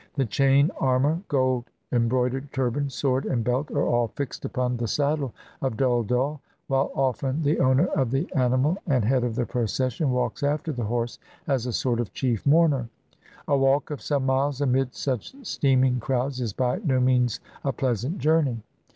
The 0.15 0.25
chain 0.25 0.71
armor, 0.79 1.21
gold 1.27 1.65
em 1.91 2.07
broidered 2.09 2.51
turban, 2.51 2.89
sword, 2.89 3.23
and 3.27 3.43
belt, 3.43 3.69
are 3.69 3.83
all 3.85 4.07
fixed 4.07 4.43
upon 4.43 4.77
the 4.77 4.87
saddle 4.87 5.31
of 5.61 5.77
Dhull 5.77 6.03
dhull; 6.03 6.39
while 6.65 6.89
often 6.95 7.43
the 7.43 7.59
owner 7.59 7.85
of 7.85 8.09
the 8.09 8.27
ani 8.33 8.57
mal 8.57 8.77
and 8.87 9.05
head 9.05 9.23
of 9.23 9.35
the 9.35 9.45
procession 9.45 10.09
walks 10.09 10.41
after 10.41 10.71
the 10.71 10.85
horse 10.85 11.19
as 11.47 11.67
a 11.67 11.71
sort 11.71 11.99
of 11.99 12.13
chief 12.15 12.47
mourner. 12.47 12.89
A 13.47 13.55
walk 13.55 13.91
of 13.91 14.01
some 14.01 14.25
miles 14.25 14.59
amid 14.59 14.95
such 14.95 15.35
steaming 15.45 15.99
crowds 15.99 16.41
is 16.41 16.51
by 16.51 16.79
no 16.83 16.99
means 16.99 17.39
a 17.63 17.71
pleasant 17.71 18.17
journey. 18.17 18.63